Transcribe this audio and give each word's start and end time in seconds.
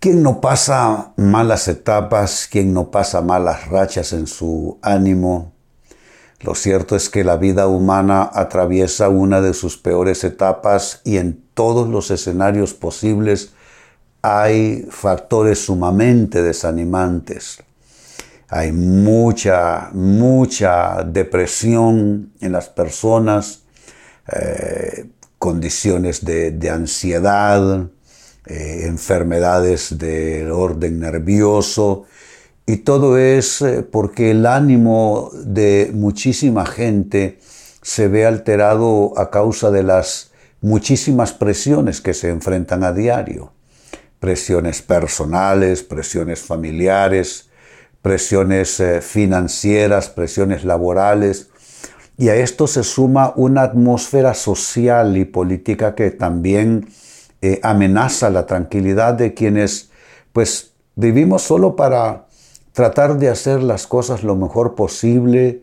¿Quién 0.00 0.22
no 0.22 0.40
pasa 0.40 1.12
malas 1.16 1.66
etapas? 1.66 2.46
¿Quién 2.48 2.72
no 2.72 2.92
pasa 2.92 3.20
malas 3.20 3.66
rachas 3.66 4.12
en 4.12 4.28
su 4.28 4.78
ánimo? 4.80 5.54
Lo 6.38 6.54
cierto 6.54 6.94
es 6.94 7.10
que 7.10 7.24
la 7.24 7.36
vida 7.36 7.66
humana 7.66 8.30
atraviesa 8.32 9.08
una 9.08 9.40
de 9.40 9.54
sus 9.54 9.76
peores 9.76 10.22
etapas 10.22 11.00
y 11.02 11.16
en 11.16 11.42
todos 11.52 11.88
los 11.88 12.12
escenarios 12.12 12.74
posibles 12.74 13.54
hay 14.22 14.86
factores 14.88 15.64
sumamente 15.64 16.44
desanimantes. 16.44 17.58
Hay 18.48 18.70
mucha, 18.70 19.90
mucha 19.94 21.02
depresión 21.02 22.30
en 22.40 22.52
las 22.52 22.68
personas, 22.68 23.64
eh, 24.32 25.10
condiciones 25.38 26.24
de 26.24 26.70
ansiedad, 26.70 27.88
eh, 28.48 28.86
enfermedades 28.86 29.98
del 29.98 30.50
orden 30.50 31.00
nervioso, 31.00 32.06
y 32.68 32.76
todo 32.76 33.16
es 33.16 33.62
eh, 33.62 33.82
porque 33.82 34.30
el 34.30 34.44
ánimo 34.44 35.30
de 35.32 35.90
muchísima 35.94 36.66
gente 36.66 37.38
se 37.80 38.08
ve 38.08 38.26
alterado 38.26 39.14
a 39.16 39.30
causa 39.30 39.70
de 39.70 39.82
las 39.82 40.32
muchísimas 40.60 41.32
presiones 41.32 42.02
que 42.02 42.12
se 42.12 42.28
enfrentan 42.28 42.84
a 42.84 42.92
diario. 42.92 43.52
Presiones 44.20 44.82
personales, 44.82 45.82
presiones 45.82 46.40
familiares, 46.40 47.48
presiones 48.02 48.80
eh, 48.80 49.00
financieras, 49.00 50.10
presiones 50.10 50.62
laborales. 50.62 51.48
Y 52.18 52.28
a 52.28 52.36
esto 52.36 52.66
se 52.66 52.84
suma 52.84 53.32
una 53.34 53.62
atmósfera 53.62 54.34
social 54.34 55.16
y 55.16 55.24
política 55.24 55.94
que 55.94 56.10
también 56.10 56.88
eh, 57.40 57.60
amenaza 57.62 58.30
la 58.30 58.46
tranquilidad 58.46 59.14
de 59.14 59.32
quienes 59.32 59.90
pues 60.32 60.72
vivimos 60.96 61.42
solo 61.42 61.76
para 61.76 62.26
tratar 62.72 63.18
de 63.18 63.28
hacer 63.28 63.62
las 63.62 63.86
cosas 63.86 64.22
lo 64.24 64.36
mejor 64.36 64.74
posible, 64.74 65.62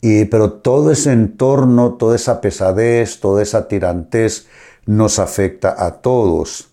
y, 0.00 0.24
pero 0.26 0.52
todo 0.52 0.90
ese 0.90 1.12
entorno, 1.12 1.94
toda 1.94 2.16
esa 2.16 2.40
pesadez, 2.40 3.20
toda 3.20 3.42
esa 3.42 3.68
tirantez 3.68 4.46
nos 4.86 5.18
afecta 5.18 5.74
a 5.86 6.00
todos. 6.00 6.70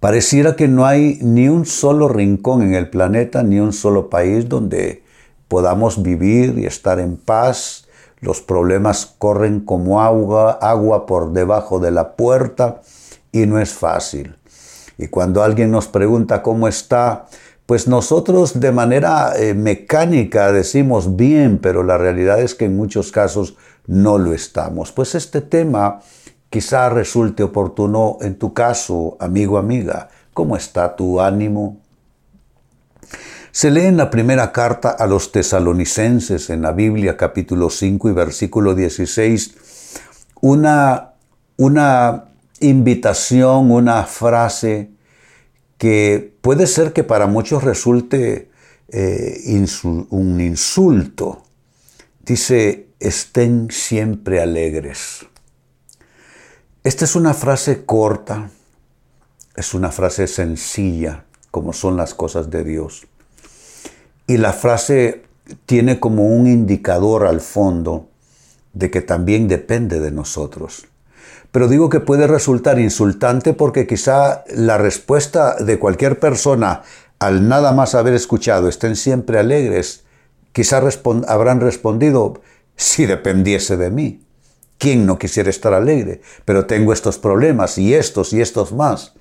Pareciera 0.00 0.54
que 0.54 0.68
no 0.68 0.86
hay 0.86 1.18
ni 1.22 1.48
un 1.48 1.66
solo 1.66 2.08
rincón 2.08 2.62
en 2.62 2.74
el 2.74 2.88
planeta, 2.90 3.42
ni 3.42 3.58
un 3.58 3.72
solo 3.72 4.10
país 4.10 4.48
donde 4.48 5.02
podamos 5.48 6.02
vivir 6.02 6.58
y 6.58 6.66
estar 6.66 7.00
en 7.00 7.16
paz. 7.16 7.88
Los 8.20 8.40
problemas 8.40 9.06
corren 9.18 9.60
como 9.60 10.02
agua, 10.02 10.52
agua 10.60 11.06
por 11.06 11.32
debajo 11.32 11.80
de 11.80 11.90
la 11.90 12.16
puerta 12.16 12.82
y 13.32 13.46
no 13.46 13.58
es 13.58 13.72
fácil. 13.72 14.36
Y 14.96 15.08
cuando 15.08 15.42
alguien 15.42 15.70
nos 15.70 15.86
pregunta 15.86 16.42
cómo 16.42 16.68
está, 16.68 17.26
pues 17.66 17.86
nosotros 17.86 18.60
de 18.60 18.72
manera 18.72 19.32
eh, 19.36 19.54
mecánica 19.54 20.52
decimos 20.52 21.16
bien, 21.16 21.58
pero 21.58 21.82
la 21.82 21.98
realidad 21.98 22.40
es 22.40 22.54
que 22.54 22.64
en 22.64 22.76
muchos 22.76 23.12
casos 23.12 23.56
no 23.86 24.18
lo 24.18 24.32
estamos. 24.32 24.90
Pues 24.90 25.14
este 25.14 25.40
tema 25.40 26.00
quizá 26.50 26.88
resulte 26.88 27.42
oportuno 27.42 28.18
en 28.20 28.38
tu 28.38 28.54
caso, 28.54 29.16
amigo, 29.20 29.58
amiga. 29.58 30.08
¿Cómo 30.32 30.56
está 30.56 30.96
tu 30.96 31.20
ánimo? 31.20 31.80
Se 33.50 33.70
lee 33.70 33.86
en 33.86 33.96
la 33.96 34.10
primera 34.10 34.52
carta 34.52 34.90
a 34.90 35.06
los 35.06 35.32
tesalonicenses 35.32 36.50
en 36.50 36.62
la 36.62 36.72
Biblia 36.72 37.16
capítulo 37.16 37.70
5 37.70 38.08
y 38.08 38.12
versículo 38.12 38.74
16 38.74 39.56
una, 40.40 41.14
una 41.56 42.27
invitación, 42.60 43.70
una 43.70 44.04
frase 44.04 44.90
que 45.78 46.34
puede 46.40 46.66
ser 46.66 46.92
que 46.92 47.04
para 47.04 47.26
muchos 47.26 47.62
resulte 47.62 48.50
eh, 48.88 49.66
un 50.10 50.40
insulto. 50.40 51.42
Dice, 52.24 52.88
estén 53.00 53.70
siempre 53.70 54.40
alegres. 54.40 55.26
Esta 56.84 57.04
es 57.04 57.16
una 57.16 57.34
frase 57.34 57.84
corta, 57.84 58.50
es 59.56 59.74
una 59.74 59.90
frase 59.90 60.26
sencilla, 60.26 61.24
como 61.50 61.72
son 61.72 61.96
las 61.96 62.14
cosas 62.14 62.50
de 62.50 62.64
Dios. 62.64 63.06
Y 64.26 64.36
la 64.36 64.52
frase 64.52 65.24
tiene 65.66 66.00
como 66.00 66.26
un 66.26 66.46
indicador 66.46 67.26
al 67.26 67.40
fondo 67.40 68.08
de 68.72 68.90
que 68.90 69.00
también 69.00 69.48
depende 69.48 70.00
de 70.00 70.10
nosotros. 70.10 70.86
Pero 71.52 71.68
digo 71.68 71.88
que 71.88 72.00
puede 72.00 72.26
resultar 72.26 72.78
insultante 72.78 73.54
porque 73.54 73.86
quizá 73.86 74.44
la 74.54 74.78
respuesta 74.78 75.56
de 75.56 75.78
cualquier 75.78 76.18
persona 76.18 76.82
al 77.18 77.48
nada 77.48 77.72
más 77.72 77.94
haber 77.94 78.14
escuchado 78.14 78.68
estén 78.68 78.94
siempre 78.94 79.38
alegres, 79.38 80.04
quizá 80.52 80.80
habrán 81.26 81.60
respondido 81.60 82.40
si 82.76 83.06
dependiese 83.06 83.76
de 83.76 83.90
mí. 83.90 84.24
¿Quién 84.78 85.06
no 85.06 85.18
quisiera 85.18 85.50
estar 85.50 85.74
alegre? 85.74 86.20
Pero 86.44 86.66
tengo 86.66 86.92
estos 86.92 87.18
problemas 87.18 87.78
y 87.78 87.94
estos 87.94 88.32
y 88.32 88.40
estos 88.40 88.72
más. 88.72 89.14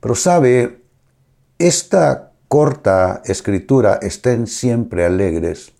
Pero 0.00 0.14
sabe, 0.14 0.80
esta 1.58 2.32
corta 2.48 3.20
escritura, 3.26 3.98
estén 4.00 4.46
siempre 4.46 5.04
alegres, 5.04 5.72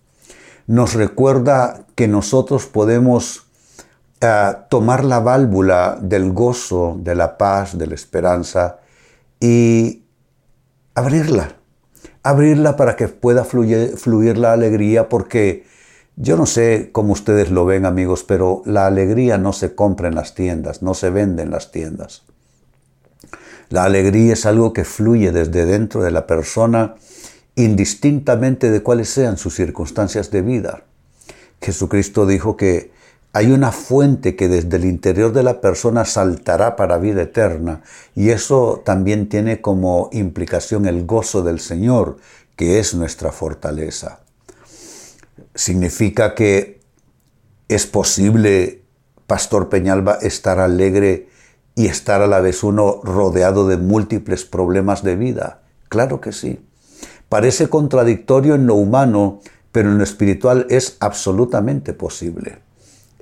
nos 0.66 0.94
recuerda 0.94 1.86
que 1.94 2.08
nosotros 2.08 2.66
podemos 2.66 3.46
tomar 4.69 5.04
la 5.04 5.21
válvula 5.21 5.99
del 6.00 6.32
gozo, 6.32 6.97
de 7.00 7.15
la 7.15 7.37
paz, 7.37 7.77
de 7.77 7.87
la 7.87 7.94
esperanza 7.94 8.78
y 9.41 10.03
abrirla. 10.94 11.56
Abrirla 12.22 12.77
para 12.77 12.97
que 12.97 13.09
pueda 13.09 13.44
fluir, 13.44 13.97
fluir 13.97 14.38
la 14.38 14.53
alegría 14.53 15.09
porque 15.09 15.65
yo 16.16 16.37
no 16.37 16.47
sé 16.47 16.88
cómo 16.93 17.12
ustedes 17.12 17.50
lo 17.50 17.66
ven 17.66 17.84
amigos, 17.84 18.25
pero 18.25 18.62
la 18.65 18.87
alegría 18.87 19.37
no 19.37 19.53
se 19.53 19.75
compra 19.75 20.09
en 20.09 20.15
las 20.15 20.34
tiendas, 20.34 20.83
no 20.83 20.94
se 20.94 21.10
vende 21.10 21.43
en 21.43 21.50
las 21.50 21.71
tiendas. 21.71 22.22
La 23.69 23.84
alegría 23.84 24.33
es 24.33 24.47
algo 24.47 24.72
que 24.72 24.84
fluye 24.84 25.31
desde 25.33 25.66
dentro 25.66 26.03
de 26.03 26.10
la 26.10 26.27
persona 26.27 26.94
indistintamente 27.54 28.71
de 28.71 28.83
cuáles 28.83 29.09
sean 29.09 29.37
sus 29.37 29.54
circunstancias 29.54 30.31
de 30.31 30.43
vida. 30.43 30.84
Jesucristo 31.60 32.27
dijo 32.27 32.56
que 32.56 32.93
hay 33.36 33.52
una 33.52 33.70
fuente 33.70 34.34
que 34.34 34.48
desde 34.48 34.78
el 34.78 34.86
interior 34.86 35.30
de 35.30 35.42
la 35.42 35.60
persona 35.60 36.06
saltará 36.06 36.74
para 36.74 36.97
vida 36.97 37.20
eterna 37.20 37.82
y 38.14 38.30
eso 38.30 38.80
también 38.82 39.28
tiene 39.28 39.60
como 39.60 40.08
implicación 40.10 40.86
el 40.86 41.04
gozo 41.04 41.42
del 41.42 41.60
Señor, 41.60 42.16
que 42.56 42.78
es 42.78 42.94
nuestra 42.94 43.32
fortaleza. 43.32 44.20
Significa 45.54 46.34
que 46.34 46.80
es 47.69 47.84
posible, 47.84 48.84
Pastor 49.26 49.68
Peñalba, 49.68 50.14
estar 50.14 50.58
alegre 50.58 51.28
y 51.74 51.88
estar 51.88 52.22
a 52.22 52.26
la 52.26 52.41
vez 52.41 52.64
uno 52.64 53.03
rodeado 53.04 53.68
de 53.68 53.77
múltiples 53.77 54.47
problemas 54.47 55.03
de 55.03 55.15
vida. 55.15 55.60
Claro 55.91 56.22
que 56.22 56.32
sí. 56.32 56.66
Parece 57.28 57.68
contradictorio 57.68 58.54
en 58.54 58.66
lo 58.66 58.77
humano, 58.77 59.41
pero 59.72 59.91
en 59.91 59.98
lo 59.98 60.04
espiritual 60.04 60.66
es 60.71 60.97
absolutamente 61.00 61.92
posible. 61.92 62.65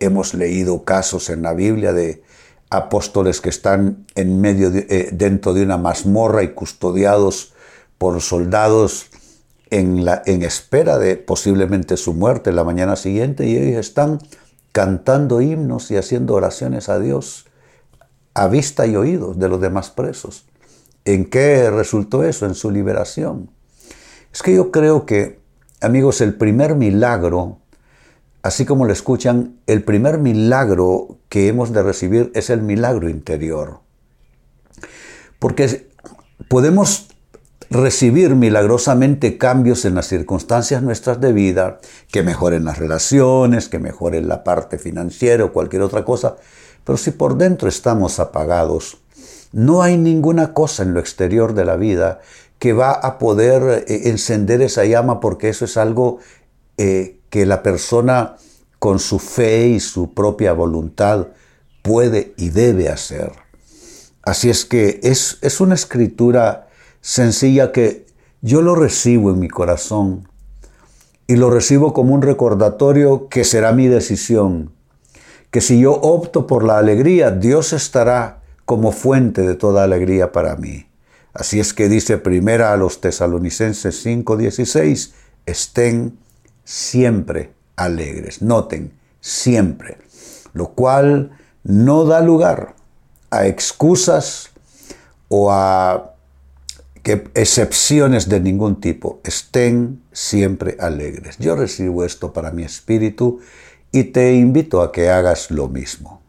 Hemos 0.04 0.34
leído 0.34 0.84
casos 0.84 1.30
en 1.30 1.40
la 1.42 1.54
Biblia 1.54 1.94
de 1.94 2.22
apóstoles 2.68 3.40
que 3.40 3.48
están 3.48 4.06
en 4.14 4.40
medio 4.40 4.70
eh, 4.74 5.08
dentro 5.12 5.54
de 5.54 5.62
una 5.62 5.78
mazmorra 5.78 6.42
y 6.42 6.48
custodiados 6.48 7.54
por 7.96 8.20
soldados 8.20 9.06
en, 9.70 10.04
la, 10.04 10.22
en 10.26 10.42
espera 10.42 10.98
de 10.98 11.16
posiblemente 11.16 11.96
su 11.96 12.12
muerte 12.12 12.52
la 12.52 12.64
mañana 12.64 12.96
siguiente 12.96 13.46
y 13.46 13.56
ellos 13.56 13.80
están 13.80 14.18
cantando 14.72 15.40
himnos 15.40 15.90
y 15.90 15.96
haciendo 15.96 16.34
oraciones 16.34 16.88
a 16.88 16.98
Dios 16.98 17.46
a 18.34 18.48
vista 18.48 18.86
y 18.86 18.96
oídos 18.96 19.38
de 19.38 19.48
los 19.48 19.60
demás 19.60 19.90
presos. 19.90 20.44
¿En 21.04 21.24
qué 21.24 21.70
resultó 21.70 22.24
eso? 22.24 22.44
En 22.44 22.54
su 22.54 22.70
liberación. 22.70 23.50
Es 24.32 24.42
que 24.42 24.54
yo 24.54 24.70
creo 24.70 25.06
que, 25.06 25.40
amigos, 25.80 26.20
el 26.20 26.34
primer 26.34 26.74
milagro 26.74 27.60
Así 28.44 28.66
como 28.66 28.84
lo 28.84 28.92
escuchan, 28.92 29.58
el 29.66 29.84
primer 29.84 30.18
milagro 30.18 31.16
que 31.30 31.48
hemos 31.48 31.72
de 31.72 31.82
recibir 31.82 32.30
es 32.34 32.50
el 32.50 32.60
milagro 32.60 33.08
interior. 33.08 33.80
Porque 35.38 35.88
podemos 36.50 37.08
recibir 37.70 38.34
milagrosamente 38.34 39.38
cambios 39.38 39.86
en 39.86 39.94
las 39.94 40.08
circunstancias 40.08 40.82
nuestras 40.82 41.22
de 41.22 41.32
vida, 41.32 41.80
que 42.12 42.22
mejoren 42.22 42.66
las 42.66 42.76
relaciones, 42.76 43.70
que 43.70 43.78
mejoren 43.78 44.28
la 44.28 44.44
parte 44.44 44.76
financiera 44.76 45.46
o 45.46 45.52
cualquier 45.54 45.80
otra 45.80 46.04
cosa, 46.04 46.36
pero 46.84 46.98
si 46.98 47.12
por 47.12 47.38
dentro 47.38 47.66
estamos 47.66 48.20
apagados, 48.20 48.98
no 49.52 49.80
hay 49.80 49.96
ninguna 49.96 50.52
cosa 50.52 50.82
en 50.82 50.92
lo 50.92 51.00
exterior 51.00 51.54
de 51.54 51.64
la 51.64 51.76
vida 51.76 52.20
que 52.58 52.74
va 52.74 52.92
a 52.92 53.18
poder 53.18 53.86
eh, 53.88 54.10
encender 54.10 54.60
esa 54.60 54.84
llama 54.84 55.18
porque 55.20 55.48
eso 55.48 55.64
es 55.64 55.78
algo 55.78 56.18
eh, 56.76 57.20
que 57.34 57.46
la 57.46 57.64
persona 57.64 58.36
con 58.78 59.00
su 59.00 59.18
fe 59.18 59.66
y 59.66 59.80
su 59.80 60.14
propia 60.14 60.52
voluntad 60.52 61.26
puede 61.82 62.32
y 62.36 62.50
debe 62.50 62.88
hacer. 62.88 63.32
Así 64.22 64.50
es 64.50 64.64
que 64.64 65.00
es, 65.02 65.38
es 65.40 65.60
una 65.60 65.74
escritura 65.74 66.68
sencilla 67.00 67.72
que 67.72 68.06
yo 68.40 68.62
lo 68.62 68.76
recibo 68.76 69.32
en 69.32 69.40
mi 69.40 69.48
corazón 69.48 70.28
y 71.26 71.34
lo 71.34 71.50
recibo 71.50 71.92
como 71.92 72.14
un 72.14 72.22
recordatorio 72.22 73.28
que 73.28 73.42
será 73.42 73.72
mi 73.72 73.88
decisión, 73.88 74.72
que 75.50 75.60
si 75.60 75.80
yo 75.80 75.94
opto 75.94 76.46
por 76.46 76.62
la 76.62 76.78
alegría, 76.78 77.32
Dios 77.32 77.72
estará 77.72 78.42
como 78.64 78.92
fuente 78.92 79.42
de 79.42 79.56
toda 79.56 79.82
alegría 79.82 80.30
para 80.30 80.54
mí. 80.54 80.86
Así 81.32 81.58
es 81.58 81.74
que 81.74 81.88
dice 81.88 82.16
primera 82.16 82.72
a 82.72 82.76
los 82.76 83.00
tesalonicenses 83.00 84.06
5:16, 84.06 85.14
estén 85.46 86.22
siempre 86.64 87.52
alegres. 87.76 88.42
Noten, 88.42 88.92
siempre. 89.20 89.98
Lo 90.52 90.70
cual 90.70 91.38
no 91.62 92.04
da 92.04 92.20
lugar 92.20 92.74
a 93.30 93.46
excusas 93.46 94.50
o 95.28 95.50
a 95.50 96.14
que 97.02 97.28
excepciones 97.34 98.28
de 98.28 98.40
ningún 98.40 98.80
tipo 98.80 99.20
estén 99.24 100.02
siempre 100.10 100.76
alegres. 100.80 101.36
Yo 101.38 101.54
recibo 101.54 102.04
esto 102.04 102.32
para 102.32 102.50
mi 102.50 102.62
espíritu 102.62 103.40
y 103.92 104.04
te 104.04 104.34
invito 104.34 104.80
a 104.80 104.90
que 104.90 105.10
hagas 105.10 105.50
lo 105.50 105.68
mismo. 105.68 106.22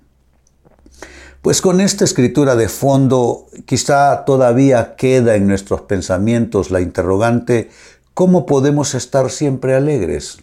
Pues 1.42 1.62
con 1.62 1.80
esta 1.80 2.04
escritura 2.04 2.56
de 2.56 2.68
fondo 2.68 3.46
quizá 3.66 4.26
todavía 4.26 4.96
queda 4.96 5.36
en 5.36 5.48
nuestros 5.48 5.82
pensamientos 5.82 6.72
la 6.72 6.82
interrogante, 6.82 7.70
¿cómo 8.16 8.48
podemos 8.48 8.96
estar 8.96 9.30
siempre 9.30 9.76
alegres? 9.76 10.40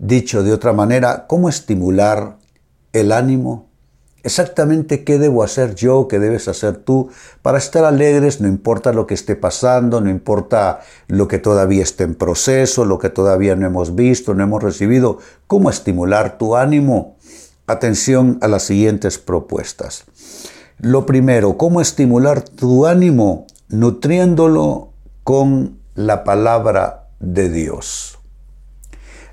Dicho 0.00 0.42
de 0.42 0.52
otra 0.52 0.72
manera, 0.72 1.26
¿cómo 1.28 1.48
estimular 1.48 2.38
el 2.92 3.12
ánimo 3.12 3.66
exactamente 4.26 5.04
qué 5.04 5.20
debo 5.20 5.44
hacer 5.44 5.76
yo, 5.76 6.08
qué 6.08 6.18
debes 6.18 6.48
hacer 6.48 6.78
tú 6.78 7.10
para 7.42 7.58
estar 7.58 7.84
alegres, 7.84 8.40
no 8.40 8.48
importa 8.48 8.92
lo 8.92 9.06
que 9.06 9.14
esté 9.14 9.36
pasando, 9.36 10.00
no 10.00 10.10
importa 10.10 10.80
lo 11.06 11.28
que 11.28 11.38
todavía 11.38 11.84
esté 11.84 12.02
en 12.02 12.16
proceso, 12.16 12.84
lo 12.84 12.98
que 12.98 13.08
todavía 13.08 13.54
no 13.54 13.66
hemos 13.66 13.94
visto, 13.94 14.34
no 14.34 14.42
hemos 14.42 14.64
recibido, 14.64 15.18
cómo 15.46 15.70
estimular 15.70 16.38
tu 16.38 16.56
ánimo. 16.56 17.16
Atención 17.68 18.38
a 18.42 18.48
las 18.48 18.64
siguientes 18.64 19.18
propuestas. 19.18 20.06
Lo 20.78 21.06
primero, 21.06 21.56
cómo 21.56 21.80
estimular 21.80 22.42
tu 22.42 22.84
ánimo 22.86 23.46
nutriéndolo 23.68 24.90
con 25.22 25.78
la 25.96 26.24
palabra 26.24 27.08
de 27.20 27.48
Dios. 27.48 28.18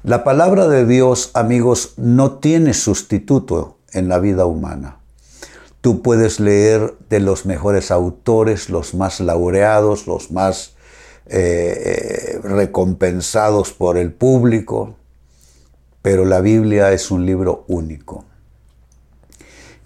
La 0.04 0.24
palabra 0.24 0.68
de 0.68 0.86
Dios, 0.86 1.32
amigos, 1.34 1.94
no 1.98 2.40
tiene 2.40 2.74
sustituto 2.74 3.78
en 3.92 4.08
la 4.08 4.20
vida 4.20 4.46
humana. 4.46 5.00
Tú 5.82 6.02
puedes 6.02 6.40
leer 6.40 6.96
de 7.10 7.20
los 7.20 7.46
mejores 7.46 7.92
autores, 7.92 8.70
los 8.70 8.94
más 8.94 9.20
laureados, 9.20 10.08
los 10.08 10.32
más 10.32 10.76
eh, 11.26 12.40
recompensados 12.44 13.74
por 13.74 13.98
el 13.98 14.14
público, 14.14 14.96
pero 16.02 16.24
la 16.24 16.40
Biblia 16.40 16.94
es 16.94 17.12
un 17.12 17.26
libro 17.26 17.66
único. 17.68 18.24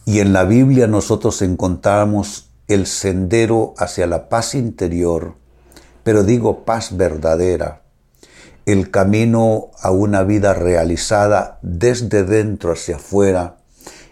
Y 0.06 0.20
en 0.20 0.32
la 0.32 0.46
Biblia 0.46 0.86
nosotros 0.86 1.42
encontramos 1.42 2.50
el 2.68 2.86
sendero 2.86 3.74
hacia 3.78 4.06
la 4.06 4.30
paz 4.30 4.54
interior, 4.54 5.34
pero 6.08 6.24
digo 6.24 6.64
paz 6.64 6.96
verdadera, 6.96 7.82
el 8.66 8.92
camino 8.92 9.72
a 9.82 9.92
una 9.92 10.24
vida 10.24 10.54
realizada 10.54 11.60
desde 11.62 12.24
dentro 12.24 12.72
hacia 12.72 12.96
afuera, 12.96 13.58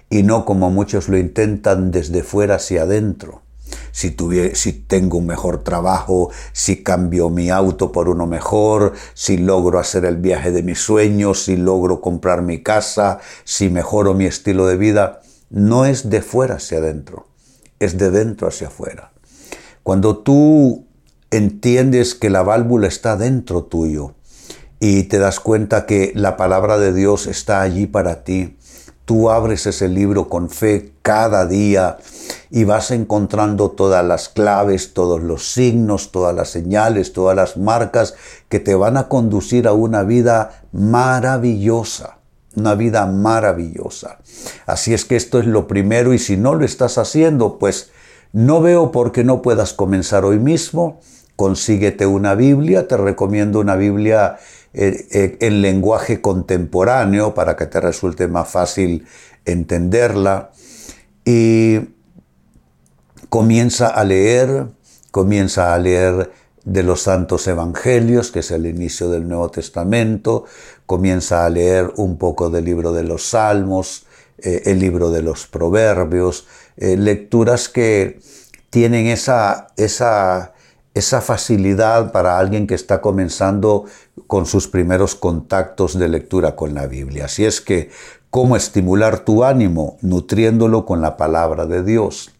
y 0.09 0.23
no 0.23 0.43
como 0.43 0.69
muchos 0.69 1.07
lo 1.07 1.17
intentan 1.17 1.91
desde 1.91 2.21
fuera 2.21 2.55
hacia 2.55 2.81
adentro. 2.81 3.43
Si, 3.93 4.13
si 4.55 4.73
tengo 4.73 5.19
un 5.19 5.25
mejor 5.25 5.63
trabajo, 5.63 6.31
si 6.51 6.83
cambio 6.83 7.29
mi 7.29 7.49
auto 7.49 7.93
por 7.93 8.09
uno 8.09 8.27
mejor, 8.27 8.91
si 9.13 9.37
logro 9.37 9.79
hacer 9.79 10.03
el 10.03 10.17
viaje 10.17 10.51
de 10.51 10.63
mis 10.63 10.79
sueños, 10.79 11.45
si 11.45 11.55
logro 11.55 12.01
comprar 12.01 12.41
mi 12.41 12.61
casa, 12.61 13.19
si 13.45 13.69
mejoro 13.69 14.13
mi 14.13 14.25
estilo 14.25 14.67
de 14.67 14.75
vida, 14.75 15.21
no 15.49 15.85
es 15.85 16.09
de 16.09 16.21
fuera 16.21 16.55
hacia 16.55 16.79
adentro, 16.79 17.29
es 17.79 17.97
de 17.97 18.11
dentro 18.11 18.49
hacia 18.49 18.67
afuera. 18.67 19.13
Cuando 19.81 20.17
tú 20.17 20.84
entiendes 21.37 22.15
que 22.15 22.29
la 22.29 22.43
válvula 22.43 22.87
está 22.87 23.17
dentro 23.17 23.63
tuyo 23.63 24.13
y 24.79 25.03
te 25.03 25.19
das 25.19 25.39
cuenta 25.39 25.85
que 25.85 26.11
la 26.15 26.37
palabra 26.37 26.77
de 26.77 26.93
Dios 26.93 27.27
está 27.27 27.61
allí 27.61 27.87
para 27.87 28.23
ti, 28.23 28.57
Tú 29.05 29.29
abres 29.29 29.67
ese 29.67 29.87
libro 29.87 30.29
con 30.29 30.49
fe 30.49 30.93
cada 31.03 31.45
día 31.45 31.97
y 32.49 32.63
vas 32.63 32.89
encontrando 32.89 33.69
todas 33.69 34.03
las 34.03 34.29
claves, 34.29 34.95
todos 34.95 35.21
los 35.21 35.53
signos, 35.53 36.11
todas 36.11 36.35
las 36.35 36.49
señales, 36.49 37.13
todas 37.13 37.35
las 37.35 37.55
marcas 37.55 38.15
que 38.49 38.59
te 38.59 38.73
van 38.73 38.97
a 38.97 39.07
conducir 39.07 39.67
a 39.67 39.73
una 39.73 40.01
vida 40.01 40.63
maravillosa, 40.71 42.17
una 42.55 42.73
vida 42.73 43.05
maravillosa. 43.05 44.17
Así 44.65 44.95
es 44.95 45.05
que 45.05 45.17
esto 45.17 45.37
es 45.37 45.45
lo 45.45 45.67
primero 45.67 46.11
y 46.11 46.17
si 46.17 46.35
no 46.35 46.55
lo 46.55 46.65
estás 46.65 46.97
haciendo, 46.97 47.59
pues 47.59 47.91
no 48.33 48.59
veo 48.59 48.91
por 48.91 49.11
qué 49.11 49.23
no 49.23 49.43
puedas 49.43 49.73
comenzar 49.73 50.25
hoy 50.25 50.39
mismo. 50.39 50.99
Consíguete 51.35 52.05
una 52.05 52.33
Biblia, 52.33 52.87
te 52.87 52.95
recomiendo 52.95 53.59
una 53.59 53.75
Biblia 53.75 54.37
eh, 54.73 55.07
eh, 55.11 55.37
en 55.39 55.61
lenguaje 55.61 56.19
contemporáneo 56.19 57.33
para 57.33 57.55
que 57.55 57.65
te 57.65 57.79
resulte 57.79 58.27
más 58.27 58.49
fácil 58.49 59.05
entenderla. 59.45 60.51
Y 61.23 61.79
comienza 63.29 63.87
a 63.87 64.03
leer, 64.03 64.67
comienza 65.11 65.73
a 65.73 65.79
leer 65.79 66.31
de 66.63 66.83
los 66.83 67.01
santos 67.03 67.47
evangelios, 67.47 68.31
que 68.31 68.39
es 68.39 68.51
el 68.51 68.65
inicio 68.65 69.09
del 69.09 69.27
Nuevo 69.27 69.49
Testamento, 69.49 70.45
comienza 70.85 71.45
a 71.45 71.49
leer 71.49 71.93
un 71.97 72.17
poco 72.17 72.49
del 72.49 72.65
libro 72.65 72.91
de 72.91 73.03
los 73.03 73.29
Salmos, 73.29 74.05
eh, 74.37 74.63
el 74.65 74.79
libro 74.79 75.11
de 75.11 75.21
los 75.21 75.47
Proverbios, 75.47 76.47
lecturas 76.77 77.69
que 77.69 78.19
tienen 78.69 79.07
esa, 79.07 79.67
esa 79.77 80.54
esa 80.95 81.19
facilidad 81.19 82.13
para 82.13 82.39
alguien 82.39 82.67
que 82.67 82.73
está 82.73 83.01
comenzando 83.01 83.83
con 84.27 84.45
sus 84.45 84.69
primeros 84.69 85.13
contactos 85.13 85.99
de 85.99 86.07
lectura 86.07 86.55
con 86.55 86.73
la 86.73 86.87
Biblia. 86.87 87.25
Así 87.25 87.43
es 87.45 87.59
que, 87.59 87.89
¿cómo 88.29 88.55
estimular 88.55 89.19
tu 89.19 89.43
ánimo? 89.43 89.97
Nutriéndolo 90.01 90.85
con 90.85 91.01
la 91.01 91.17
palabra 91.17 91.65
de 91.65 91.83
Dios. 91.83 92.31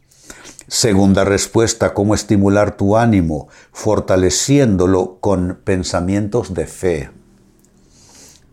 Segunda 0.67 1.25
respuesta, 1.25 1.93
¿cómo 1.93 2.15
estimular 2.15 2.77
tu 2.77 2.95
ánimo? 2.95 3.50
Fortaleciéndolo 3.74 5.17
con 5.19 5.59
pensamientos 5.63 6.53
de 6.53 6.65
fe. 6.65 7.09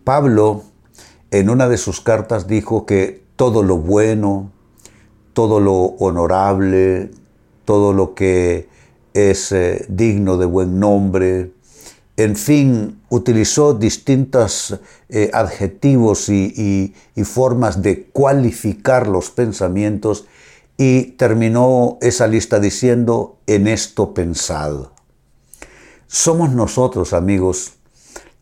Pablo, 0.03 0.65
en 1.31 1.49
una 1.49 1.69
de 1.69 1.79
sus 1.79 2.01
cartas, 2.01 2.49
dijo 2.49 2.87
que 2.87 3.25
todo 3.37 3.63
lo 3.63 3.79
bueno, 3.79 4.51
todo 5.33 5.61
lo 5.61 5.77
honorable, 5.77 7.13
todo 7.65 7.93
lo 7.93 8.15
que 8.15 8.69
es 9.15 9.55
digno 9.89 10.37
de 10.37 10.47
buen 10.47 10.81
nombre. 10.81 11.53
En 12.17 12.37
fin, 12.37 13.01
utilizó 13.09 13.75
distintos 13.75 14.79
eh, 15.09 15.31
adjetivos 15.33 16.29
y, 16.29 16.95
y 17.15 17.25
formas 17.25 17.83
de 17.83 18.05
cualificar 18.05 19.09
los 19.09 19.31
pensamientos 19.31 20.27
y 20.77 21.13
terminó 21.13 21.99
esa 22.01 22.27
lista 22.27 22.61
diciendo, 22.61 23.39
en 23.47 23.67
esto 23.67 24.15
pensad. 24.15 24.89
Somos 26.07 26.51
nosotros, 26.51 27.13
amigos, 27.13 27.75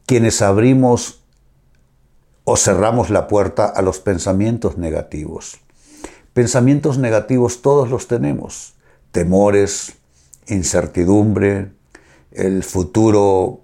quienes 0.07 0.43
abrimos 0.43 1.21
o 2.45 2.57
cerramos 2.57 3.11
la 3.11 3.29
puerta 3.29 3.67
a 3.67 3.83
los 3.83 4.01
pensamientos 4.01 4.77
negativos. 4.77 5.59
Pensamientos 6.33 6.99
negativos 6.99 7.63
todos 7.63 7.91
los 7.91 8.09
tenemos, 8.09 8.75
temores, 9.13 9.93
incertidumbre, 10.51 11.73
el 12.33 12.63
futuro 12.63 13.61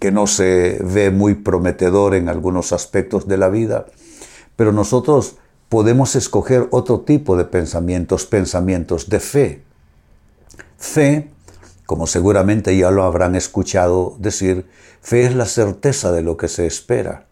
que 0.00 0.10
no 0.10 0.26
se 0.26 0.78
ve 0.82 1.10
muy 1.10 1.34
prometedor 1.34 2.14
en 2.14 2.28
algunos 2.28 2.72
aspectos 2.72 3.26
de 3.28 3.36
la 3.36 3.48
vida, 3.48 3.86
pero 4.56 4.72
nosotros 4.72 5.36
podemos 5.68 6.16
escoger 6.16 6.68
otro 6.70 7.00
tipo 7.00 7.36
de 7.36 7.44
pensamientos, 7.44 8.26
pensamientos 8.26 9.08
de 9.08 9.20
fe. 9.20 9.62
Fe 10.78 11.30
Como 11.84 12.08
seguramente 12.08 12.76
ya 12.76 12.90
lo 12.90 13.04
habrán 13.04 13.36
escuchado 13.36 14.16
decir, 14.18 14.66
fe 15.00 15.24
es 15.24 15.36
la 15.36 15.46
certeza 15.46 16.10
de 16.10 16.22
lo 16.22 16.36
que 16.36 16.48
se 16.48 16.66
espera, 16.66 17.28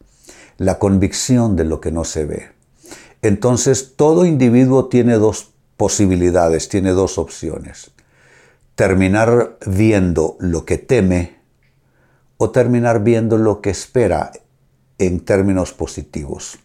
la 0.59 0.79
convicción 0.79 1.57
de 1.57 1.65
lo 1.65 1.81
que 1.81 1.91
no 1.91 2.05
se 2.05 2.25
ve. 2.25 2.51
Entonces, 3.21 3.95
todo 3.97 4.27
individuo 4.27 4.87
tiene 4.87 5.15
dos 5.15 5.51
posibilidades, 5.77 6.69
tiene 6.69 6.91
dos 6.91 7.19
opciones. 7.19 7.91
Terminar 8.75 9.59
viendo 9.67 10.37
lo 10.41 10.65
que 10.65 10.79
teme 10.79 11.39
o 12.37 12.51
terminar 12.51 13.03
viendo 13.03 13.39
lo 13.39 13.61
que 13.61 13.71
espera 13.71 14.33
en 14.99 15.21
términos 15.21 15.73
positivos, 15.73 16.59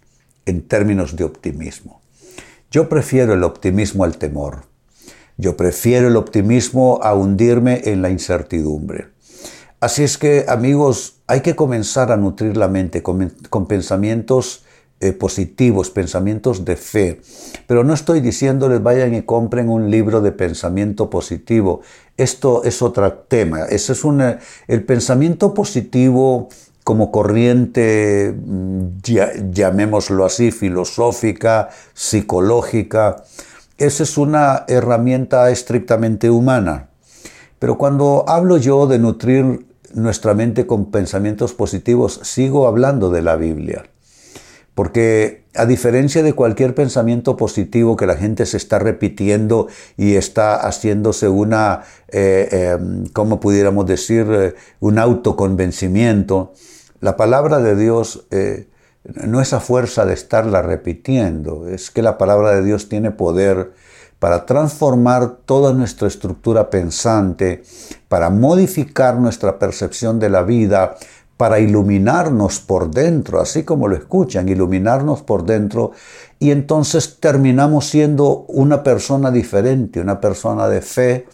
en 0.46 0.68
términos 0.68 1.16
de 1.16 1.24
optimismo. 1.24 2.02
Yo 2.72 2.90
prefiero 2.90 3.34
el 3.34 3.44
optimismo 3.44 4.04
al 4.04 4.18
temor. 4.18 4.64
Yo 5.38 5.56
prefiero 5.56 6.08
el 6.08 6.18
optimismo 6.18 7.00
a 7.02 7.14
hundirme 7.14 7.82
en 7.86 8.02
la 8.02 8.10
incertidumbre. 8.10 9.08
Así 9.80 10.04
es 10.04 10.18
que, 10.18 10.46
amigos, 10.48 11.22
hay 11.28 11.42
que 11.42 11.56
comenzar 11.56 12.12
a 12.12 12.18
nutrir 12.18 12.58
la 12.58 12.68
mente 12.68 13.02
con, 13.02 13.68
pensamientos 13.68 14.66
eh, 15.02 15.14
positivos, 15.14 15.90
pensamientos 15.90 16.66
de 16.66 16.76
fe. 16.76 17.22
Pero 17.68 17.84
no 17.86 17.94
estoy 17.94 18.20
diciéndoles 18.20 18.84
vayan 18.84 19.16
y 19.16 19.22
compren 19.22 19.70
un 19.70 19.90
libro 19.90 20.20
de 20.20 20.34
pensamiento 20.34 21.10
positivo. 21.10 21.82
Esto 22.18 22.64
es 22.66 22.82
otro 22.82 23.12
tema. 23.14 23.64
Ese 23.66 23.94
es 23.94 24.04
un, 24.04 24.22
el 24.68 24.84
pensamiento 24.84 25.54
positivo 25.54 26.50
como 26.84 27.12
corriente, 27.12 28.34
mm, 28.36 29.52
llamémoslo 29.52 30.26
así, 30.26 30.52
filosófica, 30.52 31.70
psicológica. 31.94 33.24
Esa 33.78 34.04
es 34.04 34.18
una 34.18 34.66
herramienta 34.68 35.50
estrictamente 35.50 36.30
humana. 36.30 36.90
Pero 37.60 37.78
cuando 37.78 38.26
hablo 38.28 38.58
yo 38.58 38.88
de 38.88 39.00
nutrir 39.00 39.66
nuestra 39.94 40.34
mente 40.34 40.68
con 40.68 40.92
pensamientos 40.92 41.54
positivos, 41.54 42.20
sigo 42.24 42.68
hablando 42.68 43.10
de 43.12 43.22
la 43.22 43.38
Biblia. 43.38 43.86
Porque 44.80 45.44
a 45.56 45.66
diferencia 45.66 46.24
de 46.24 46.32
cualquier 46.32 46.74
pensamiento 46.74 47.36
positivo 47.36 47.98
que 47.98 48.08
la 48.08 48.16
gente 48.16 48.46
se 48.46 48.56
está 48.56 48.80
repitiendo 48.80 49.68
y 49.98 50.16
está 50.16 50.56
haciéndose 50.56 51.28
una, 51.28 51.82
eh, 52.08 52.78
em, 52.80 53.06
¿cómo 53.08 53.42
pudiéramos 53.42 53.86
decir?, 53.86 54.26
eh, 54.32 54.56
un 54.80 54.98
autoconvencimiento, 54.98 56.54
la 57.02 57.18
palabra 57.18 57.60
de 57.60 57.76
Dios 57.76 58.26
eh, 58.32 58.70
no 59.04 59.42
es 59.42 59.52
a 59.52 59.60
fuerza 59.60 60.06
de 60.06 60.14
estarla 60.14 60.62
repitiendo, 60.62 61.68
es 61.68 61.92
que 61.92 62.02
la 62.02 62.18
palabra 62.18 62.52
de 62.52 62.64
Dios 62.64 62.88
tiene 62.88 63.12
poder 63.12 63.74
para 64.20 64.46
transformar 64.46 65.40
toda 65.46 65.74
nuestra 65.74 66.08
estructura 66.08 66.70
pensante, 66.70 67.64
para 68.08 68.30
modificar 68.30 69.18
nuestra 69.18 69.60
percepción 69.60 70.20
de 70.20 70.30
la 70.30 70.44
vida, 70.44 70.96
para 71.40 71.62
iluminarnos 71.62 72.60
por 72.60 72.92
dentro, 72.92 73.40
así 73.40 73.64
como 73.64 73.88
lo 73.88 73.96
escuchan, 73.96 74.50
iluminarnos 74.50 75.22
por 75.22 75.46
dentro, 75.46 75.92
y 76.38 76.52
entonces 76.52 77.16
terminamos 77.22 77.86
siendo 77.86 78.44
una 78.50 78.84
persona 78.84 79.32
diferente, 79.32 80.02
una 80.02 80.20
persona 80.20 80.68
de 80.68 80.82
fe, 80.82 81.28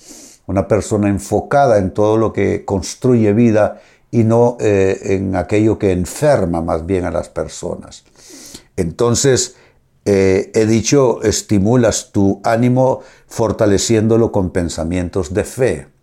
una 0.46 0.68
persona 0.68 1.10
enfocada 1.10 1.80
en 1.80 1.90
todo 1.90 2.18
lo 2.18 2.34
que 2.34 2.66
construye 2.66 3.34
vida 3.34 3.82
y 4.12 4.26
no 4.26 4.58
eh, 4.60 5.00
en 5.06 5.36
aquello 5.36 5.80
que 5.80 5.92
enferma 5.92 6.62
más 6.62 6.86
bien 6.86 7.06
a 7.06 7.10
las 7.10 7.30
personas. 7.30 8.04
Entonces, 8.78 9.56
eh, 10.06 10.52
he 10.54 10.68
dicho, 10.68 11.24
estimulas 11.24 12.12
tu 12.12 12.42
ánimo 12.44 13.00
fortaleciéndolo 13.26 14.32
con 14.32 14.52
pensamientos 14.52 15.34
de 15.34 15.44
fe. 15.44 15.95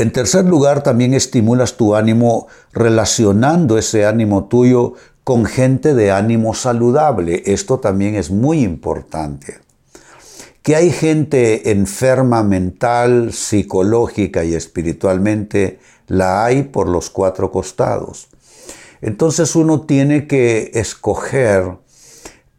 En 0.00 0.12
tercer 0.12 0.46
lugar, 0.46 0.82
también 0.82 1.12
estimulas 1.12 1.76
tu 1.76 1.94
ánimo 1.94 2.46
relacionando 2.72 3.76
ese 3.76 4.06
ánimo 4.06 4.44
tuyo 4.44 4.94
con 5.24 5.44
gente 5.44 5.92
de 5.92 6.10
ánimo 6.10 6.54
saludable. 6.54 7.42
Esto 7.44 7.80
también 7.80 8.14
es 8.14 8.30
muy 8.30 8.62
importante. 8.62 9.58
Que 10.62 10.74
hay 10.74 10.90
gente 10.90 11.70
enferma 11.72 12.42
mental, 12.42 13.34
psicológica 13.34 14.42
y 14.42 14.54
espiritualmente, 14.54 15.80
la 16.06 16.46
hay 16.46 16.62
por 16.62 16.88
los 16.88 17.10
cuatro 17.10 17.52
costados. 17.52 18.28
Entonces 19.02 19.54
uno 19.54 19.82
tiene 19.82 20.26
que 20.26 20.70
escoger 20.72 21.76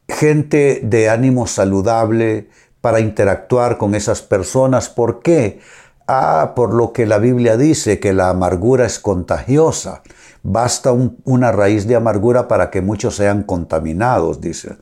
gente 0.08 0.82
de 0.84 1.10
ánimo 1.10 1.48
saludable 1.48 2.50
para 2.82 3.00
interactuar 3.00 3.80
con 3.80 3.96
esas 3.96 4.22
personas. 4.22 4.90
¿Por 4.90 5.24
qué? 5.24 5.60
Ah, 6.08 6.54
por 6.56 6.74
lo 6.74 6.92
que 6.92 7.06
la 7.06 7.20
Biblia 7.20 7.58
dice, 7.58 8.00
que 8.00 8.14
la 8.14 8.30
amargura 8.30 8.86
es 8.86 9.00
contagiosa. 9.00 10.02
Basta 10.44 10.92
una 11.24 11.52
raíz 11.52 11.88
de 11.88 11.96
amargura 11.96 12.48
para 12.48 12.70
que 12.70 12.82
muchos 12.82 13.16
sean 13.16 13.44
contaminados, 13.44 14.42
dice. 14.42 14.78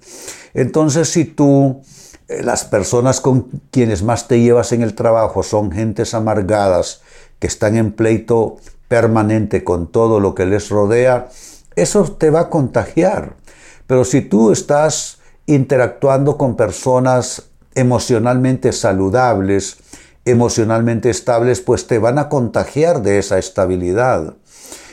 Entonces, 0.54 1.10
si 1.10 1.26
tú, 1.26 1.82
eh, 2.28 2.42
las 2.44 2.64
personas 2.64 3.22
con 3.22 3.62
quienes 3.72 4.04
más 4.04 4.28
te 4.28 4.40
llevas 4.40 4.72
en 4.72 4.82
el 4.82 4.96
trabajo 4.96 5.44
son 5.44 5.72
gentes 5.72 6.14
amargadas, 6.14 7.02
que 7.40 7.48
están 7.48 7.76
en 7.76 7.92
pleito 7.92 8.58
permanente 8.88 9.64
con 9.64 9.88
todo 9.88 10.20
lo 10.20 10.34
que 10.34 10.46
les 10.46 10.70
rodea, 10.70 11.30
eso 11.76 12.04
te 12.04 12.30
va 12.30 12.42
a 12.42 12.50
contagiar. 12.50 13.36
Pero 13.88 14.04
si 14.04 14.22
tú 14.22 14.52
estás 14.52 15.20
interactuando 15.46 16.38
con 16.38 16.56
personas 16.56 17.44
emocionalmente 17.76 18.72
saludables, 18.72 19.78
emocionalmente 20.26 21.10
estables, 21.10 21.62
pues 21.62 21.88
te 21.88 22.00
van 22.00 22.20
a 22.20 22.30
contagiar 22.30 23.02
de 23.02 23.20
esa 23.20 23.38
estabilidad. 23.38 24.36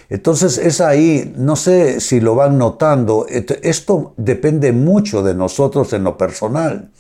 Entonces 0.08 0.58
es 0.58 0.80
ahí, 0.80 1.32
no 1.36 1.56
sé 1.56 2.00
si 2.00 2.20
lo 2.20 2.34
van 2.34 2.58
notando, 2.58 3.26
esto 3.28 4.14
depende 4.16 4.72
mucho 4.72 5.22
de 5.22 5.34
nosotros 5.34 5.92
en 5.92 6.04
lo 6.04 6.16
personal. 6.16 6.90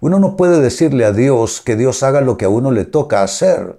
Uno 0.00 0.18
no 0.18 0.36
puede 0.36 0.60
decirle 0.60 1.04
a 1.04 1.12
Dios 1.12 1.60
que 1.60 1.76
Dios 1.76 2.02
haga 2.02 2.20
lo 2.20 2.36
que 2.36 2.46
a 2.46 2.50
uno 2.50 2.70
le 2.70 2.84
toca 2.84 3.22
hacer. 3.22 3.78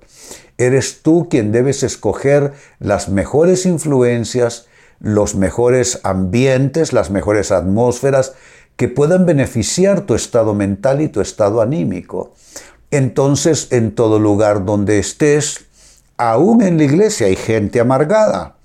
Eres 0.58 1.02
tú 1.02 1.28
quien 1.30 1.52
debes 1.52 1.84
escoger 1.84 2.54
las 2.80 3.10
mejores 3.10 3.66
influencias, 3.66 4.68
los 5.00 5.34
mejores 5.34 6.00
ambientes, 6.04 6.94
las 6.94 7.10
mejores 7.10 7.52
atmósferas 7.52 8.34
que 8.76 8.88
puedan 8.88 9.26
beneficiar 9.26 10.02
tu 10.02 10.16
estado 10.16 10.54
mental 10.54 11.02
y 11.02 11.08
tu 11.08 11.22
estado 11.22 11.62
anímico. 11.62 12.34
Entonces, 12.92 13.70
en 13.72 13.96
todo 13.96 14.20
lugar 14.20 14.66
donde 14.66 15.00
estés, 15.00 15.66
aún 16.18 16.62
en 16.62 16.78
la 16.78 16.84
iglesia 16.84 17.28
hay 17.28 17.36
gente 17.36 17.80
amargada. 17.80 18.58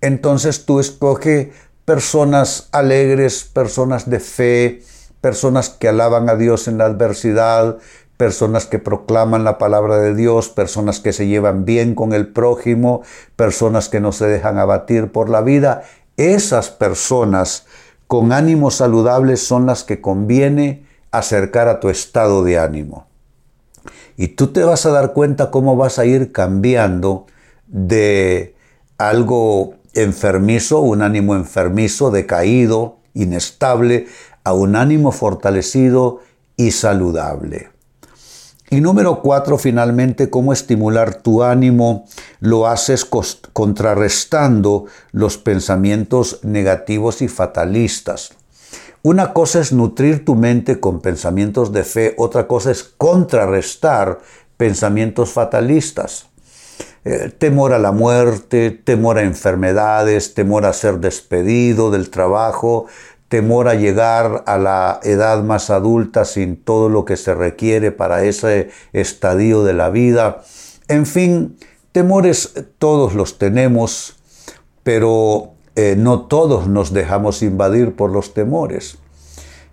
Entonces 0.00 0.66
tú 0.66 0.80
escoge 0.80 1.52
personas 1.84 2.68
alegres, 2.72 3.44
personas 3.44 4.10
de 4.10 4.20
fe, 4.20 4.82
personas 5.20 5.68
que 5.68 5.88
alaban 5.88 6.28
a 6.28 6.36
Dios 6.36 6.68
en 6.68 6.78
la 6.78 6.86
adversidad, 6.86 7.78
personas 8.16 8.66
que 8.66 8.78
proclaman 8.78 9.44
la 9.44 9.58
palabra 9.58 9.98
de 9.98 10.14
Dios, 10.14 10.48
personas 10.48 11.00
que 11.00 11.12
se 11.12 11.26
llevan 11.26 11.64
bien 11.64 11.94
con 11.94 12.12
el 12.12 12.28
prójimo, 12.28 13.02
personas 13.36 13.88
que 13.88 14.00
no 14.00 14.12
se 14.12 14.26
dejan 14.26 14.58
abatir 14.58 15.12
por 15.12 15.28
la 15.28 15.42
vida. 15.42 15.82
Esas 16.16 16.70
personas 16.70 17.66
con 18.06 18.32
ánimo 18.32 18.70
saludable 18.70 19.36
son 19.36 19.66
las 19.66 19.84
que 19.84 20.00
conviene 20.00 20.86
acercar 21.10 21.68
a 21.68 21.80
tu 21.80 21.88
estado 21.88 22.42
de 22.42 22.58
ánimo. 22.58 23.05
Y 24.16 24.28
tú 24.28 24.48
te 24.48 24.64
vas 24.64 24.86
a 24.86 24.90
dar 24.90 25.12
cuenta 25.12 25.50
cómo 25.50 25.76
vas 25.76 25.98
a 25.98 26.06
ir 26.06 26.32
cambiando 26.32 27.26
de 27.66 28.54
algo 28.98 29.74
enfermizo, 29.94 30.80
un 30.80 31.02
ánimo 31.02 31.34
enfermizo, 31.34 32.10
decaído, 32.10 32.98
inestable, 33.14 34.06
a 34.44 34.52
un 34.52 34.76
ánimo 34.76 35.12
fortalecido 35.12 36.20
y 36.56 36.70
saludable. 36.70 37.70
Y 38.68 38.80
número 38.80 39.22
cuatro, 39.22 39.58
finalmente, 39.58 40.28
cómo 40.28 40.52
estimular 40.52 41.22
tu 41.22 41.42
ánimo. 41.44 42.04
Lo 42.40 42.66
haces 42.66 43.04
contrarrestando 43.04 44.86
los 45.12 45.38
pensamientos 45.38 46.40
negativos 46.42 47.22
y 47.22 47.28
fatalistas. 47.28 48.32
Una 49.06 49.32
cosa 49.32 49.60
es 49.60 49.72
nutrir 49.72 50.24
tu 50.24 50.34
mente 50.34 50.80
con 50.80 51.00
pensamientos 51.00 51.70
de 51.70 51.84
fe, 51.84 52.14
otra 52.18 52.48
cosa 52.48 52.72
es 52.72 52.82
contrarrestar 52.82 54.18
pensamientos 54.56 55.30
fatalistas. 55.30 56.26
Eh, 57.04 57.30
temor 57.38 57.72
a 57.72 57.78
la 57.78 57.92
muerte, 57.92 58.72
temor 58.72 59.18
a 59.18 59.22
enfermedades, 59.22 60.34
temor 60.34 60.66
a 60.66 60.72
ser 60.72 60.98
despedido 60.98 61.92
del 61.92 62.10
trabajo, 62.10 62.86
temor 63.28 63.68
a 63.68 63.76
llegar 63.76 64.42
a 64.44 64.58
la 64.58 64.98
edad 65.04 65.40
más 65.44 65.70
adulta 65.70 66.24
sin 66.24 66.56
todo 66.56 66.88
lo 66.88 67.04
que 67.04 67.16
se 67.16 67.32
requiere 67.32 67.92
para 67.92 68.24
ese 68.24 68.70
estadio 68.92 69.62
de 69.62 69.74
la 69.74 69.88
vida. 69.88 70.42
En 70.88 71.06
fin, 71.06 71.56
temores 71.92 72.54
todos 72.80 73.14
los 73.14 73.38
tenemos, 73.38 74.16
pero 74.82 75.55
eh, 75.76 75.94
no 75.96 76.22
todos 76.22 76.68
nos 76.68 76.92
dejamos 76.92 77.42
invadir 77.42 77.94
por 77.94 78.10
los 78.10 78.34
temores. 78.34 78.98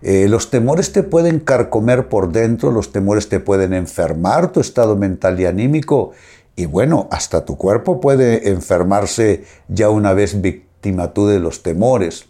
Eh, 0.02 0.28
los 0.28 0.50
temores 0.50 0.92
te 0.92 1.02
pueden 1.02 1.40
carcomer 1.40 2.10
por 2.10 2.34
dentro, 2.34 2.72
los 2.72 2.92
temores 2.92 3.30
te 3.30 3.40
pueden 3.40 3.74
enfermar 3.74 4.52
tu 4.52 4.60
estado 4.60 4.98
mental 4.98 5.40
y 5.40 5.46
anímico 5.46 6.12
Y 6.58 6.66
bueno, 6.66 7.08
hasta 7.10 7.46
tu 7.46 7.58
cuerpo 7.58 8.00
puede 8.02 8.50
enfermarse 8.50 9.46
ya 9.70 9.90
una 9.90 10.14
vez 10.14 10.42
víctima 10.42 11.14
tú 11.14 11.26
de 11.26 11.40
los 11.40 11.64
temores. 11.64 12.26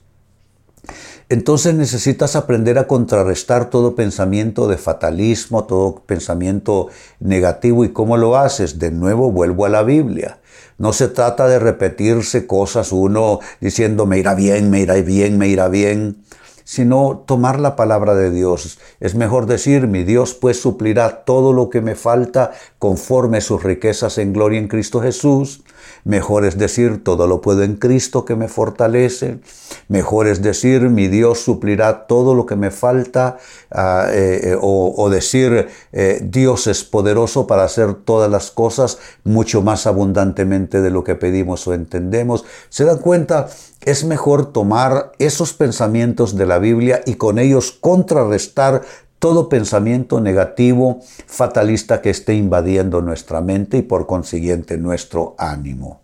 Entonces 1.33 1.73
necesitas 1.73 2.35
aprender 2.35 2.77
a 2.77 2.85
contrarrestar 2.85 3.71
todo 3.71 3.95
pensamiento 3.95 4.67
de 4.67 4.77
fatalismo, 4.77 5.63
todo 5.63 6.03
pensamiento 6.05 6.89
negativo. 7.19 7.83
¿Y 7.83 7.89
cómo 7.89 8.17
lo 8.17 8.37
haces? 8.37 8.77
De 8.77 8.91
nuevo 8.91 9.31
vuelvo 9.31 9.65
a 9.65 9.69
la 9.69 9.81
Biblia. 9.81 10.37
No 10.77 10.93
se 10.93 11.07
trata 11.07 11.47
de 11.47 11.57
repetirse 11.57 12.45
cosas 12.45 12.91
uno 12.91 13.39
diciendo 13.59 14.05
me 14.05 14.19
irá 14.19 14.35
bien, 14.35 14.69
me 14.69 14.81
irá 14.81 14.93
bien, 14.93 15.39
me 15.39 15.47
irá 15.47 15.69
bien 15.69 16.23
sino 16.65 17.23
tomar 17.25 17.59
la 17.59 17.75
palabra 17.75 18.13
de 18.13 18.29
Dios. 18.29 18.77
Es 18.99 19.15
mejor 19.15 19.47
decir, 19.47 19.87
mi 19.87 20.03
Dios 20.03 20.35
pues 20.35 20.61
suplirá 20.61 21.25
todo 21.25 21.51
lo 21.51 21.69
que 21.69 21.81
me 21.81 21.95
falta 21.95 22.51
conforme 22.77 23.41
sus 23.41 23.63
riquezas 23.63 24.19
en 24.19 24.33
gloria 24.33 24.59
en 24.59 24.67
Cristo 24.67 25.01
Jesús. 25.01 25.63
Mejor 26.05 26.45
es 26.45 26.57
decir, 26.57 27.03
todo 27.03 27.27
lo 27.27 27.41
puedo 27.41 27.63
en 27.63 27.75
Cristo 27.75 28.25
que 28.25 28.35
me 28.35 28.49
fortalece. 28.49 29.39
Mejor 29.87 30.27
es 30.27 30.41
decir, 30.41 30.89
mi 30.89 31.07
Dios 31.07 31.39
suplirá 31.39 32.07
todo 32.07 32.35
lo 32.35 32.45
que 32.45 32.55
me 32.55 32.71
falta. 32.71 33.37
Ah, 33.71 34.07
eh, 34.11 34.41
eh, 34.43 34.57
o, 34.59 35.09
decir, 35.09 35.69
eh, 35.93 36.19
Dios 36.23 36.67
es 36.67 36.83
poderoso 36.83 37.47
para 37.47 37.63
hacer 37.63 37.93
todas 37.93 38.29
las 38.29 38.51
cosas 38.51 38.97
mucho 39.23 39.61
más 39.61 39.87
abundantemente 39.87 40.81
de 40.81 40.89
lo 40.89 41.03
que 41.03 41.15
pedimos 41.15 41.67
o 41.67 41.73
entendemos. 41.73 42.43
¿Se 42.69 42.83
dan 42.83 42.97
cuenta? 42.97 43.47
es 43.85 44.05
mejor 44.05 44.53
tomar 44.53 45.11
esos 45.19 45.53
pensamientos 45.53 46.37
de 46.37 46.45
la 46.45 46.57
Biblia 46.57 47.01
y 47.05 47.15
con 47.15 47.37
ellos 47.37 47.71
contrarrestar 47.71 48.83
todo 49.23 49.47
pensamiento 49.47 50.19
negativo, 50.19 50.99
fatalista 51.27 52.01
que 52.01 52.09
esté 52.09 52.33
invadiendo 52.33 53.01
nuestra 53.01 53.39
mente 53.39 53.77
y 53.77 53.81
por 53.81 54.05
consiguiente 54.05 54.77
nuestro 54.77 55.33
ánimo. 55.37 56.01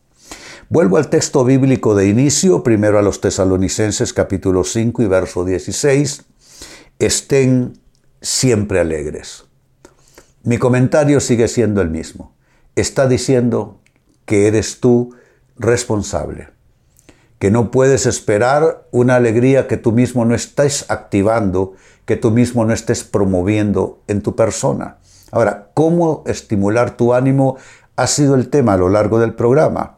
Vuelvo 0.69 0.95
al 0.95 1.09
texto 1.09 1.43
bíblico 1.43 1.95
de 1.95 2.07
inicio, 2.07 2.63
primero 2.63 2.97
a 2.97 3.01
los 3.01 3.19
tesalonicenses 3.19 4.13
capítulo 4.13 4.63
5 4.63 5.01
y 5.01 5.07
verso 5.07 5.43
16. 5.43 6.23
Estén 6.97 7.73
siempre 8.21 8.79
alegres. 8.79 9.43
Mi 10.43 10.57
comentario 10.57 11.19
sigue 11.19 11.49
siendo 11.49 11.81
el 11.81 11.89
mismo. 11.89 12.37
Está 12.77 13.05
diciendo 13.05 13.81
que 14.23 14.47
eres 14.47 14.79
tú 14.79 15.13
responsable 15.57 16.47
que 17.39 17.51
no 17.51 17.71
puedes 17.71 18.05
esperar 18.05 18.87
una 18.91 19.15
alegría 19.15 19.67
que 19.67 19.77
tú 19.77 19.93
mismo 19.93 20.25
no 20.25 20.35
estés 20.35 20.85
activando, 20.89 21.73
que 22.05 22.17
tú 22.17 22.31
mismo 22.31 22.65
no 22.65 22.73
estés 22.73 23.03
promoviendo 23.05 24.01
en 24.07 24.21
tu 24.21 24.35
persona. 24.35 24.97
Ahora, 25.31 25.71
¿cómo 25.73 26.23
estimular 26.27 26.97
tu 26.97 27.13
ánimo 27.13 27.57
ha 27.95 28.07
sido 28.07 28.35
el 28.35 28.49
tema 28.49 28.73
a 28.73 28.77
lo 28.77 28.89
largo 28.89 29.19
del 29.19 29.33
programa? 29.33 29.97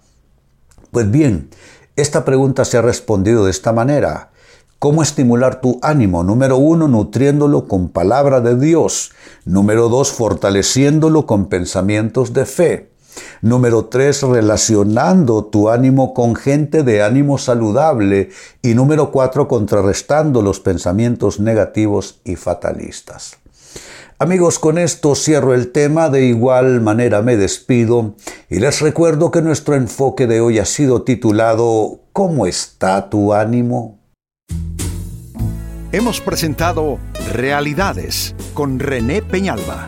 Pues 0.92 1.10
bien, 1.10 1.50
esta 1.96 2.26
pregunta 2.26 2.64
se 2.64 2.78
ha 2.78 2.82
respondido 2.82 3.46
de 3.46 3.52
esta 3.52 3.74
manera. 3.74 4.32
¿Cómo 4.78 5.02
estimular 5.02 5.62
tu 5.62 5.80
ánimo? 5.82 6.24
Número 6.24 6.58
uno, 6.58 6.88
nutriéndolo 6.88 7.68
con 7.68 7.90
palabra 7.90 8.42
de 8.42 8.56
Dios. 8.56 9.12
Número 9.46 9.90
dos, 9.90 10.12
fortaleciéndolo 10.12 11.26
con 11.26 11.48
pensamientos 11.48 12.34
de 12.34 12.46
fe. 12.46 12.91
Número 13.42 13.86
tres, 13.86 14.22
relacionando 14.24 15.46
tu 15.46 15.70
ánimo 15.70 16.14
con 16.14 16.36
gente 16.36 16.84
de 16.84 17.04
ánimo 17.04 17.38
saludable. 17.38 18.30
Y 18.62 18.74
número 18.74 19.12
cuatro, 19.12 19.48
contrarrestando 19.48 20.42
los 20.42 20.60
pensamientos 20.60 21.40
negativos 21.40 22.22
y 22.24 22.36
fatalistas. 22.36 23.38
Amigos, 24.22 24.60
con 24.60 24.78
esto 24.78 25.16
cierro 25.16 25.56
el 25.56 25.72
tema, 25.72 26.10
de 26.10 26.26
igual 26.26 26.80
manera 26.80 27.24
me 27.24 27.38
despido 27.38 28.14
y 28.52 28.60
les 28.60 28.80
recuerdo 28.80 29.32
que 29.32 29.42
nuestro 29.42 29.74
enfoque 29.74 30.28
de 30.28 30.42
hoy 30.42 30.60
ha 30.60 30.66
sido 30.66 31.02
titulado 31.02 32.02
¿Cómo 32.14 32.46
está 32.46 33.10
tu 33.10 33.34
ánimo? 33.34 33.98
Hemos 35.92 36.22
presentado 36.22 37.00
Realidades 37.34 38.36
con 38.54 38.80
René 38.80 39.24
Peñalba. 39.24 39.88